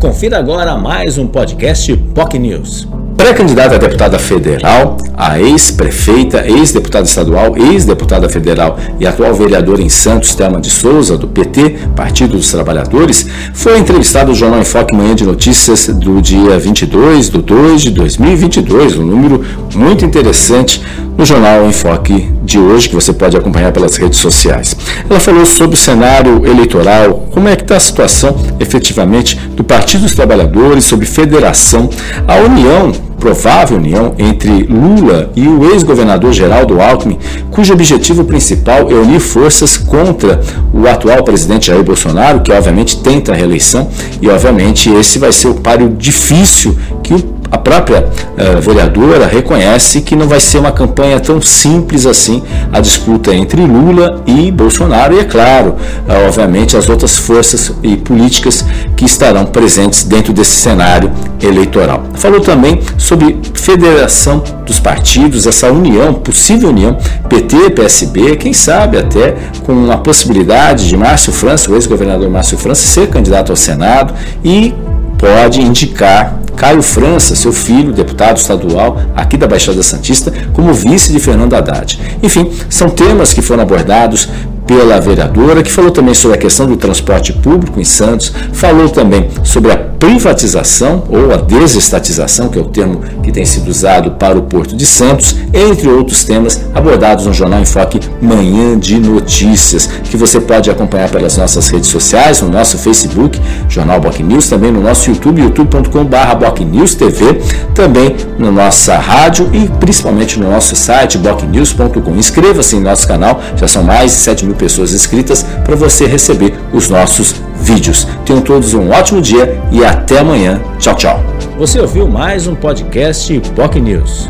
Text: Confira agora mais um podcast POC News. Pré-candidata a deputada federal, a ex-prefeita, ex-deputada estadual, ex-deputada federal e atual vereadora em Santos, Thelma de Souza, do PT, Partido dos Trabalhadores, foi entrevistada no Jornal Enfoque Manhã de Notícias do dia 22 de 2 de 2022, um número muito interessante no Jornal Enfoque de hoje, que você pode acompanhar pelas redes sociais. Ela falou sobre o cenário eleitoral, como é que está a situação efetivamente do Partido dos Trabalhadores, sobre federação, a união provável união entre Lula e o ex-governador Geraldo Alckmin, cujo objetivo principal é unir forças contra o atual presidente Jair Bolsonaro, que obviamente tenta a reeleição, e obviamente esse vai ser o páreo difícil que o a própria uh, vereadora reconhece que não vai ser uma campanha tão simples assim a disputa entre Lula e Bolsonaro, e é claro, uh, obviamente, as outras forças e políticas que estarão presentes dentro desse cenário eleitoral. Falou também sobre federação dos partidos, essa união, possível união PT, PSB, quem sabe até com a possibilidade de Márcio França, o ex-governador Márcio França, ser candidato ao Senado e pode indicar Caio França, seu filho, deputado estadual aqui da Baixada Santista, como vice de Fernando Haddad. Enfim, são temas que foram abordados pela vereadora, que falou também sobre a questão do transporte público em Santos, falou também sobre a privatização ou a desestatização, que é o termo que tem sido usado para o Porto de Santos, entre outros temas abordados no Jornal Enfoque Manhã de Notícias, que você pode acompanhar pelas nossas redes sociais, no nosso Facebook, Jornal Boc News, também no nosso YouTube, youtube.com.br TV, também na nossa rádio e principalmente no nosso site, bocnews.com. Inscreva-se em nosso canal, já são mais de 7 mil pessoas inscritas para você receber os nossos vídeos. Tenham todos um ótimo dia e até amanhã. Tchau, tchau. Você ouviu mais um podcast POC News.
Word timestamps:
Confira 0.00 0.38
agora 0.38 0.78
mais 0.78 1.18
um 1.18 1.26
podcast 1.26 1.94
POC 1.94 2.38
News. 2.38 2.88
Pré-candidata 3.18 3.74
a 3.74 3.78
deputada 3.78 4.18
federal, 4.18 4.96
a 5.14 5.38
ex-prefeita, 5.38 6.46
ex-deputada 6.48 7.04
estadual, 7.04 7.54
ex-deputada 7.54 8.26
federal 8.30 8.78
e 8.98 9.06
atual 9.06 9.34
vereadora 9.34 9.82
em 9.82 9.90
Santos, 9.90 10.34
Thelma 10.34 10.58
de 10.58 10.70
Souza, 10.70 11.18
do 11.18 11.28
PT, 11.28 11.80
Partido 11.94 12.38
dos 12.38 12.50
Trabalhadores, 12.50 13.26
foi 13.52 13.78
entrevistada 13.78 14.30
no 14.30 14.34
Jornal 14.34 14.60
Enfoque 14.60 14.96
Manhã 14.96 15.14
de 15.14 15.26
Notícias 15.26 15.88
do 15.88 16.22
dia 16.22 16.58
22 16.58 17.28
de 17.28 17.42
2 17.42 17.82
de 17.82 17.90
2022, 17.90 18.96
um 18.96 19.04
número 19.04 19.44
muito 19.74 20.02
interessante 20.02 20.82
no 21.14 21.26
Jornal 21.26 21.66
Enfoque 21.66 22.32
de 22.42 22.58
hoje, 22.58 22.88
que 22.88 22.94
você 22.94 23.12
pode 23.12 23.36
acompanhar 23.36 23.70
pelas 23.72 23.96
redes 23.96 24.18
sociais. 24.18 24.74
Ela 25.08 25.20
falou 25.20 25.44
sobre 25.44 25.76
o 25.76 25.78
cenário 25.78 26.46
eleitoral, 26.46 27.28
como 27.40 27.48
é 27.48 27.56
que 27.56 27.62
está 27.62 27.76
a 27.76 27.80
situação 27.80 28.36
efetivamente 28.60 29.34
do 29.56 29.64
Partido 29.64 30.02
dos 30.02 30.14
Trabalhadores, 30.14 30.84
sobre 30.84 31.06
federação, 31.06 31.88
a 32.28 32.36
união 32.36 32.92
provável 33.18 33.78
união 33.78 34.14
entre 34.18 34.64
Lula 34.64 35.30
e 35.34 35.48
o 35.48 35.72
ex-governador 35.72 36.34
Geraldo 36.34 36.80
Alckmin, 36.80 37.18
cujo 37.50 37.72
objetivo 37.72 38.24
principal 38.24 38.90
é 38.90 38.94
unir 38.94 39.20
forças 39.20 39.78
contra 39.78 40.40
o 40.72 40.86
atual 40.86 41.22
presidente 41.22 41.68
Jair 41.68 41.82
Bolsonaro, 41.82 42.40
que 42.40 42.52
obviamente 42.52 42.98
tenta 42.98 43.32
a 43.32 43.34
reeleição, 43.34 43.88
e 44.20 44.28
obviamente 44.28 44.90
esse 44.90 45.18
vai 45.18 45.32
ser 45.32 45.48
o 45.48 45.54
páreo 45.54 45.94
difícil 45.96 46.76
que 47.02 47.14
o 47.14 47.39
a 47.50 47.58
própria 47.58 48.04
uh, 48.06 48.60
vereadora 48.60 49.26
reconhece 49.26 50.00
que 50.02 50.14
não 50.14 50.28
vai 50.28 50.38
ser 50.40 50.58
uma 50.58 50.70
campanha 50.70 51.18
tão 51.18 51.40
simples 51.42 52.06
assim 52.06 52.42
a 52.72 52.80
disputa 52.80 53.34
entre 53.34 53.60
Lula 53.62 54.22
e 54.26 54.50
Bolsonaro, 54.50 55.14
e 55.14 55.20
é 55.20 55.24
claro, 55.24 55.70
uh, 55.70 56.26
obviamente, 56.26 56.76
as 56.76 56.88
outras 56.88 57.18
forças 57.18 57.72
e 57.82 57.96
políticas 57.96 58.64
que 58.96 59.04
estarão 59.04 59.46
presentes 59.46 60.04
dentro 60.04 60.32
desse 60.32 60.52
cenário 60.52 61.10
eleitoral. 61.42 62.04
Falou 62.14 62.40
também 62.40 62.80
sobre 62.96 63.38
federação 63.54 64.42
dos 64.64 64.78
partidos, 64.78 65.46
essa 65.46 65.70
união, 65.70 66.14
possível 66.14 66.68
união 66.70 66.96
PT, 67.28 67.70
PSB, 67.70 68.36
quem 68.36 68.52
sabe 68.52 68.98
até 68.98 69.34
com 69.64 69.90
a 69.90 69.96
possibilidade 69.96 70.88
de 70.88 70.96
Márcio 70.96 71.32
França, 71.32 71.70
o 71.70 71.74
ex-governador 71.74 72.28
Márcio 72.30 72.58
França, 72.58 72.82
ser 72.82 73.08
candidato 73.08 73.50
ao 73.50 73.56
Senado 73.56 74.14
e 74.44 74.74
pode 75.18 75.60
indicar 75.60 76.39
Caio 76.60 76.82
França, 76.82 77.34
seu 77.34 77.54
filho, 77.54 77.90
deputado 77.90 78.36
estadual 78.36 79.00
aqui 79.16 79.38
da 79.38 79.48
Baixada 79.48 79.82
Santista, 79.82 80.30
como 80.52 80.74
vice 80.74 81.10
de 81.10 81.18
Fernando 81.18 81.54
Haddad. 81.54 81.98
Enfim, 82.22 82.52
são 82.68 82.90
temas 82.90 83.32
que 83.32 83.40
foram 83.40 83.62
abordados 83.62 84.28
pela 84.70 85.00
vereadora, 85.00 85.64
que 85.64 85.72
falou 85.72 85.90
também 85.90 86.14
sobre 86.14 86.36
a 86.36 86.40
questão 86.40 86.64
do 86.64 86.76
transporte 86.76 87.32
público 87.32 87.80
em 87.80 87.84
Santos, 87.84 88.32
falou 88.52 88.88
também 88.88 89.28
sobre 89.42 89.72
a 89.72 89.76
privatização 89.76 91.02
ou 91.08 91.34
a 91.34 91.36
desestatização, 91.36 92.48
que 92.48 92.56
é 92.56 92.62
o 92.62 92.66
termo 92.66 93.00
que 93.20 93.32
tem 93.32 93.44
sido 93.44 93.68
usado 93.68 94.12
para 94.12 94.38
o 94.38 94.42
Porto 94.42 94.76
de 94.76 94.86
Santos, 94.86 95.34
entre 95.52 95.88
outros 95.88 96.24
temas 96.24 96.60
abordados 96.72 97.26
no 97.26 97.34
Jornal 97.34 97.60
Enfoque 97.60 98.00
Manhã 98.22 98.78
de 98.78 98.98
Notícias, 98.98 99.86
que 100.04 100.16
você 100.16 100.40
pode 100.40 100.70
acompanhar 100.70 101.10
pelas 101.10 101.36
nossas 101.36 101.68
redes 101.68 101.90
sociais, 101.90 102.40
no 102.40 102.48
nosso 102.48 102.78
Facebook, 102.78 103.38
Jornal 103.68 104.00
Boc 104.00 104.20
News, 104.20 104.48
também 104.48 104.70
no 104.70 104.80
nosso 104.80 105.10
YouTube, 105.10 105.42
youtube.com.br 105.42 106.96
TV, 106.96 107.40
também 107.74 108.16
na 108.38 108.50
nossa 108.50 108.96
rádio 108.96 109.50
e 109.52 109.68
principalmente 109.80 110.38
no 110.38 110.48
nosso 110.48 110.76
site, 110.76 111.18
bocnews.com. 111.18 112.14
Inscreva-se 112.16 112.76
em 112.76 112.80
nosso 112.80 113.06
canal, 113.06 113.40
já 113.56 113.68
são 113.68 113.82
mais 113.82 114.12
de 114.12 114.18
7 114.18 114.46
mil 114.46 114.54
pessoas 114.60 114.92
inscritas 114.92 115.42
para 115.64 115.74
você 115.74 116.06
receber 116.06 116.52
os 116.72 116.90
nossos 116.90 117.34
vídeos. 117.62 118.06
Tenham 118.26 118.42
todos 118.42 118.74
um 118.74 118.90
ótimo 118.90 119.22
dia 119.22 119.58
e 119.72 119.82
até 119.82 120.18
amanhã. 120.18 120.60
Tchau, 120.78 120.94
tchau. 120.94 121.24
Você 121.56 121.80
ouviu 121.80 122.06
mais 122.06 122.46
um 122.46 122.54
podcast 122.54 123.40
POC 123.56 123.80
News. 123.80 124.28